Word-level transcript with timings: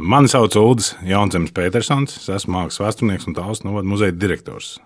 Mani 0.00 0.30
sauc 0.32 0.54
Ulris 0.56 0.94
Jaunzems 1.04 1.50
Petersons, 1.52 2.14
es 2.22 2.28
esmu 2.32 2.54
mākslas 2.54 2.80
vēsturnieks 2.80 3.26
un 3.28 3.34
tālāk 3.36 3.66
novada 3.66 3.84
muzeja 3.84 4.14
direktors. 4.16 4.78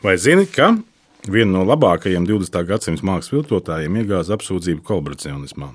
Vai 0.00 0.14
zini, 0.16 0.46
ka 0.48 0.70
viena 1.28 1.58
no 1.58 1.66
labākajiem 1.68 2.24
20. 2.24 2.56
gadsimta 2.70 3.04
mākslas 3.04 3.34
viltotājiem 3.34 3.98
iegāza 4.00 4.38
apsūdzību 4.38 4.80
kolaboracionismā? 4.88 5.68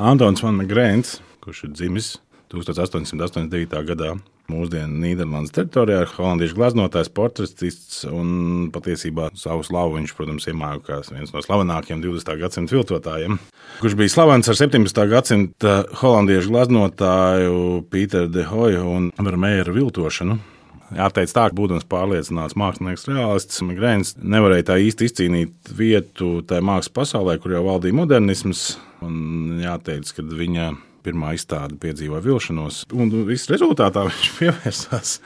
Antons 0.00 0.40
Van 0.40 0.64
Grēns, 0.70 1.18
kurš 1.44 1.66
ir 1.68 1.74
dzimis 1.74 2.08
1889. 2.54 3.76
gadā, 3.92 4.14
mūsdienu 4.48 5.00
Nīderlandes 5.02 5.52
teritorijā, 5.52 6.06
holandiešu 6.16 6.56
glaznotājs, 6.56 7.10
portretists 7.12 8.02
un 8.08 8.70
patiesībā 8.72 9.30
savu 9.36 9.64
slavu 9.66 9.98
viņš, 9.98 10.14
protams, 10.16 10.48
iemāja 10.48 10.80
kā 10.86 11.00
viens 11.12 11.34
no 11.34 11.42
slavenākajiem 11.44 12.00
20. 12.04 12.34
gadsimta 12.40 12.76
viltotājiem, 12.76 13.38
kurš 13.82 13.96
bija 13.98 14.14
slavens 14.14 14.48
ar 14.48 14.58
17. 14.58 15.02
gadsimta 15.12 15.74
holandiešu 16.00 16.54
glaznotāju 16.54 17.58
Pīteru 17.92 18.32
de 18.32 18.46
Hoju 18.48 18.86
un 18.94 19.10
Vermeeru 19.20 19.76
viltošanu. 19.76 20.38
Jāteic 20.96 21.28
tā, 21.36 21.50
ka 21.50 21.56
būdams 21.56 21.84
pārliecināts 21.84 22.56
mākslinieks, 22.56 23.04
realists, 23.10 23.60
Grēns 23.60 24.14
nevarēja 24.16 24.70
tā 24.70 24.78
īsti 24.80 25.10
izcīnīt 25.10 25.72
vietu 25.76 26.38
tajā 26.48 26.64
mākslas 26.64 26.94
pasaulē, 26.96 27.36
kur 27.42 27.52
jau 27.52 27.66
valdīja 27.66 27.98
modernisms. 27.98 28.70
Un 29.04 29.60
jāteic, 29.60 30.08
ka 30.16 30.24
viņa 30.24 30.70
pirmā 31.04 31.34
izstāde 31.36 31.78
piedzīvoja 31.82 32.24
vilšanos, 32.24 32.82
un 32.94 33.12
viss 33.28 33.50
rezultātā 33.52 34.04
viņš 34.08 34.32
pievērsās 34.38 35.18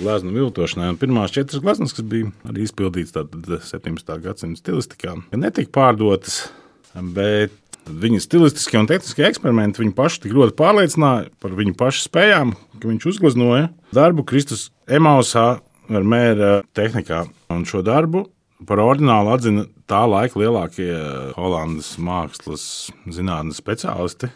gleznu 0.00 0.34
viltošanai. 0.34 0.94
Pirmās 1.00 1.34
četras 1.34 1.62
gleznas, 1.62 1.94
kas 1.96 2.06
bija 2.08 2.30
arī 2.48 2.64
izpildītas 2.64 3.72
17. 3.72 4.14
gadsimta 4.24 4.62
stilistikā, 4.62 5.16
netika 5.36 5.74
pārdotas, 5.76 6.46
bet 6.94 7.54
viņa 7.90 8.20
stilistiskie 8.22 8.78
un 8.80 8.88
tehniskie 8.90 9.24
eksperimenti 9.28 9.82
viņu 9.82 9.94
pašu 9.96 10.24
tik 10.24 10.34
ļoti 10.36 10.56
pārliecināja 10.58 11.30
par 11.42 11.54
viņu 11.58 11.74
pašu 11.78 12.04
spējām, 12.06 12.54
ka 12.78 12.90
viņš 12.90 13.06
uzgleznoja 13.12 13.70
darbu 13.96 14.24
Kristus 14.28 14.68
Emausā 14.90 15.48
ar 15.90 16.06
mēra 16.06 16.60
tehnikā. 16.76 17.24
Un 17.50 17.64
šo 17.66 17.82
darbu 17.86 18.26
par 18.68 18.82
ordinālu 18.82 19.32
atzina 19.34 19.64
tā 19.90 20.04
laika 20.08 20.38
lielākie 20.40 20.92
Holandas 21.36 21.94
mākslas 21.98 22.64
zinātnes 23.10 23.60
speciālisti. 23.62 24.30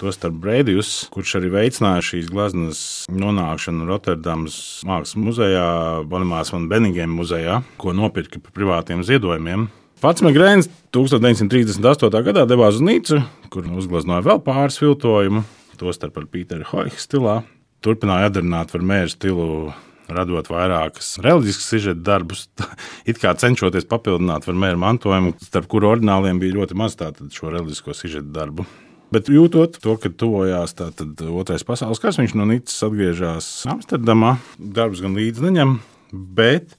Tostarp 0.00 0.34
Brīdijs, 0.42 1.06
kurš 1.14 1.36
arī 1.38 1.52
veicināja 1.52 2.02
šīs 2.02 2.26
gleznas 2.32 2.78
nonākšanu 3.14 3.86
Rotterdamas 3.86 4.56
Mākslas 4.88 5.14
muzejā, 5.22 5.66
Bonamās 6.10 6.50
un 6.56 6.66
Beningēm 6.70 7.14
muzejā, 7.14 7.60
ko 7.78 7.94
nopirka 7.94 8.42
par 8.42 8.56
privātiem 8.56 9.04
ziedojumiem. 9.06 9.68
Pats 10.02 10.24
Megrēns 10.26 10.66
1938. 10.92 12.10
gadā 12.26 12.42
devās 12.50 12.80
uz 12.80 12.82
Nīcu, 12.84 13.20
kur 13.54 13.70
uzgleznoja 13.70 14.26
vēl 14.26 14.42
pāris 14.44 14.80
viltojumu, 14.82 15.44
tostarp 15.78 16.18
ar 16.18 16.26
Pīteru 16.32 16.66
Hoihu 16.72 16.98
stilā. 16.98 17.38
Turpināja 17.84 18.32
atdarināt 18.32 18.74
ar 18.74 18.84
mēru 18.84 19.14
stilu 19.14 19.48
radot 20.10 20.50
vairākas 20.50 21.14
reliģiskas 21.24 21.70
sižeta 21.70 22.02
darbus, 22.04 22.48
it 23.10 23.22
kā 23.22 23.32
cenšoties 23.38 23.86
papildināt 23.86 24.50
ar 24.50 24.58
mēru 24.58 24.82
mantojumu, 24.82 25.36
starp 25.46 25.70
kuru 25.70 25.94
ordināliem 25.94 26.42
bija 26.42 26.58
ļoti 26.58 26.82
maz 26.82 26.98
tādu 26.98 27.30
reliģisko 27.30 27.94
sižeta 27.94 28.34
darbu. 28.42 28.66
Bet 29.12 29.28
jūtot 29.30 29.76
to, 29.82 29.96
ka 30.00 30.10
tuvojās 30.10 30.74
otrais 30.80 31.66
pasaules 31.66 32.00
kars, 32.02 32.18
viņš 32.18 32.36
no 32.38 32.46
Nīcas 32.48 32.86
atgriežas 32.86 33.50
Amsterdamā. 33.70 34.36
Darbs 34.58 35.02
gan 35.04 35.14
līdzi 35.18 35.44
neņem, 35.44 35.76
bet 36.12 36.74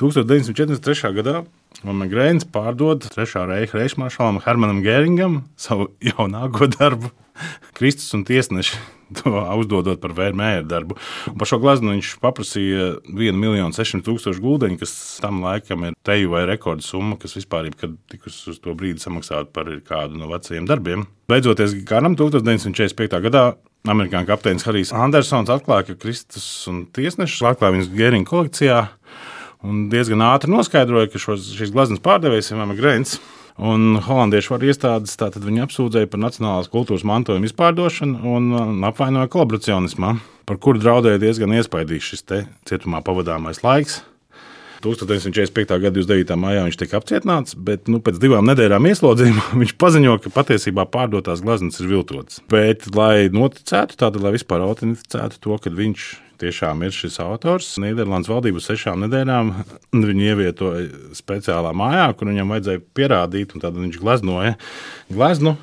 1943. 0.00 1.14
gadā 1.16 1.40
Grēns 1.80 2.44
pārdod 2.44 3.06
Trešā 3.08 3.46
reicha 3.48 3.78
reichsmaršalam 3.78 4.42
Hermanam 4.44 4.82
Gēringam 4.84 5.44
savu 5.56 5.88
jaunāko 6.04 6.68
darbu, 6.68 7.08
Kristus 7.78 8.12
un 8.16 8.26
tiesneši 8.28 8.76
to 9.16 9.32
uzdodot 9.58 10.00
par 10.02 10.12
Vērmēra 10.14 10.62
darbu. 10.68 10.96
Un 11.30 11.38
par 11.40 11.48
šo 11.48 11.58
gleznu 11.62 11.94
viņš 11.94 12.12
paprasīja 12.22 12.90
1,600 13.08 14.04
tūkstošu 14.06 14.44
guldeņu, 14.44 14.78
kas 14.82 14.92
tam 15.22 15.40
laikam 15.44 15.88
ir 15.88 15.96
teju 16.06 16.34
vai 16.34 16.44
rekorda 16.50 16.84
summa, 16.84 17.18
kas 17.20 17.34
vispār 17.38 17.70
ir 17.70 17.96
tikusi 18.12 18.52
uz 18.52 18.60
to 18.62 18.76
brīdi 18.76 19.02
samaksāta 19.02 19.50
par 19.50 19.72
kādu 19.88 20.20
no 20.20 20.30
vecajiem 20.30 20.68
darbiem. 20.68 21.08
Beidzoties 21.32 21.74
karam 21.88 22.16
1945. 22.18 23.20
gadā. 23.26 23.44
Amerikāņu 23.88 24.28
kapteinis 24.28 24.66
Harijs 24.68 24.90
Andersons 24.92 25.48
atklāja, 25.48 25.86
ka 25.88 26.02
Kristus 26.02 26.44
un 26.68 26.82
tiesneši 26.92 27.46
atklāja 27.48 27.78
viņas 27.78 27.94
Gēriņa 27.96 28.28
kolekcijā 28.28 28.80
un 29.66 29.84
diezgan 29.92 30.24
ātri 30.24 30.52
noskaidroja, 30.52 31.10
ka 31.12 31.20
šos, 31.22 31.52
šīs 31.58 31.72
gleznas 31.74 32.02
pārdevējs 32.04 32.52
ir 32.52 32.74
Grēns. 32.78 33.18
Un 33.60 33.98
holandiešu 34.00 34.54
varu 34.54 34.70
iestādes 34.70 35.18
tātad 35.20 35.44
viņu 35.44 35.66
apsūdzēja 35.66 36.08
par 36.08 36.22
nacionālās 36.22 36.70
kultūras 36.72 37.04
mantojuma 37.04 37.44
izpārdošanu 37.44 38.36
un 38.36 38.84
apvainoja 38.88 39.28
kolaboracionismā, 39.28 40.14
par 40.48 40.60
kuru 40.64 40.80
draudēja 40.80 41.20
diezgan 41.20 41.52
iespaidīgs 41.58 42.14
šis 42.14 42.24
cietumā 42.70 43.02
pavadāmais 43.04 43.60
laiks. 43.66 44.00
1945. 44.80 45.76
gada 45.76 45.92
29. 45.92 46.36
maijā 46.40 46.64
viņš 46.64 46.78
tika 46.80 46.96
apcietināts, 47.00 47.52
bet 47.68 47.88
nu, 47.92 48.00
pēc 48.00 48.16
divām 48.22 48.48
nedēļām 48.48 48.88
ieslodzījuma 48.88 49.44
viņš 49.60 49.76
paziņoja, 49.82 50.22
ka 50.24 50.34
patiesībā 50.38 50.86
pārdotās 50.88 51.44
gleznas 51.44 51.82
ir 51.82 51.90
viltotas. 51.90 52.40
Bet, 52.48 52.88
lai 52.96 53.28
noticētu, 53.34 53.98
tāda, 54.00 54.22
lai 54.24 54.32
vispār 54.38 54.64
autentificētu 54.64 55.42
to, 55.44 55.60
ka 55.60 55.74
viņš 55.74 56.08
tiešām 56.40 56.84
ir 56.86 56.94
šis 56.96 57.20
autors. 57.22 57.74
Nīderlandes 57.82 58.30
valdība 58.30 58.62
sešām 58.64 59.04
nedēļām 59.06 59.52
viņu 60.08 60.26
ievietoja 60.32 61.14
speciālā 61.16 61.72
mājā, 61.76 62.10
kur 62.16 62.32
viņam 62.32 62.54
vajadzēja 62.56 62.84
pierādīt, 62.96 63.54
un 63.54 63.64
tad 63.64 63.78
viņš 63.78 64.00
gleznoja 64.02 64.56
gleznu 65.12 65.56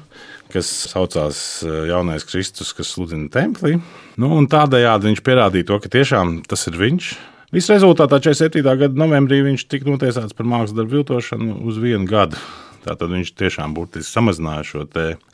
kas 0.51 0.67
saucās 0.93 1.39
eh, 1.65 1.87
Jaunais 1.91 2.23
Kristus, 2.27 2.73
kas 2.75 2.93
sludina 2.93 3.27
templī. 3.31 3.77
Nu, 4.19 4.29
tādējādi 4.49 5.11
viņš 5.11 5.23
pierādīja 5.25 5.67
to, 5.67 5.79
ka 5.83 5.91
tiešām 5.91 6.39
tas 6.47 6.67
ir 6.71 6.79
viņš. 6.79 7.09
Viss 7.55 7.71
rezultātā 7.71 8.19
47. 8.19 8.63
gada 8.63 8.99
novembrī 8.99 9.39
viņš 9.45 9.67
tika 9.71 9.87
notiesāts 9.87 10.35
par 10.35 10.47
mākslas 10.49 10.75
darbu 10.75 10.97
viltošanu 10.99 11.61
uz 11.67 11.77
vienu 11.79 12.07
gadu. 12.09 12.39
Tātad 12.85 13.11
viņš 13.11 13.31
tiešām 13.39 13.73
būtiski 13.77 14.09
samazināja 14.09 14.65
šo 14.67 14.83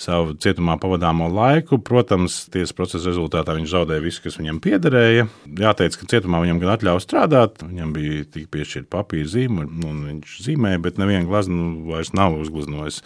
savu 0.02 0.36
cietumā 0.42 0.78
pavadāmo 0.82 1.28
laiku. 1.32 1.80
Protams, 1.84 2.44
tiesas 2.54 2.76
procesa 2.76 3.12
rezultātā 3.12 3.56
viņš 3.58 3.74
zaudēja 3.74 4.04
visu, 4.04 4.24
kas 4.26 4.40
viņam 4.40 4.62
piederēja. 4.64 5.28
Jāteic, 5.60 5.98
ka 6.00 6.10
cietumā 6.14 6.42
viņam 6.44 6.62
gan 6.64 6.74
atļauts 6.76 7.08
strādāt, 7.08 7.64
viņam 7.66 7.94
bija 7.96 8.26
tik 8.34 8.50
piešķirta 8.54 8.92
papīra 8.94 9.30
zīme, 9.36 9.68
un 9.86 10.04
viņš 10.10 10.36
zīmēja, 10.48 10.82
bet 10.84 11.02
nevienu 11.02 11.30
glaznu 11.30 11.70
vairs 11.92 12.14
nav 12.18 12.40
uzgleznojis. 12.42 13.04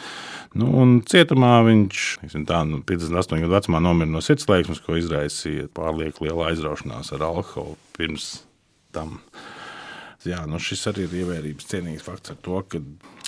Nu, 0.58 0.70
un 0.82 0.98
cietumā 1.06 1.60
viņš 1.68 2.06
tā, 2.48 2.64
nu, 2.70 2.82
58 2.88 3.44
gadu 3.44 3.54
vecumā 3.58 3.84
nomira 3.84 4.10
no 4.10 4.24
sirdslēksmes, 4.24 4.82
ko 4.86 4.98
izraisīja 4.98 5.68
pārlieku 5.76 6.28
liela 6.28 6.52
aizraušanās 6.52 7.14
ar 7.18 7.28
alkoholu 7.28 7.78
pirms 7.98 8.38
tam 8.96 9.20
jā, 10.32 10.44
nu 10.50 10.60
šis 10.62 10.88
arī 10.92 11.08
ir 11.08 11.16
ievērības 11.24 11.70
cienīgs 11.72 12.06
fakts 12.06 12.34
ar 12.34 12.40
to, 12.46 12.62
ka 12.70 12.82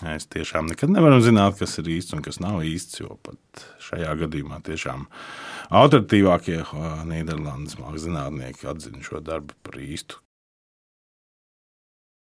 mēs 0.06 0.30
tiešām 0.34 0.70
nekad 0.72 0.94
nevaram 0.94 1.22
zināt, 1.26 1.58
kas 1.60 1.78
ir 1.82 1.92
īsts 1.98 2.16
un 2.18 2.24
kas 2.26 2.42
nav 2.44 2.62
īsts. 2.68 3.02
Jo 3.02 3.18
pat 3.26 3.66
šajā 3.90 4.16
gadījumā 4.24 4.62
tiešām 4.68 5.06
autoritīvākie 5.82 6.62
Nīderlandes 7.10 7.80
mākslas 7.82 8.08
zinātnieki 8.08 8.70
atzina 8.72 9.04
šo 9.06 9.24
darbu 9.26 9.58
par 9.66 9.80
īstu. 9.84 10.22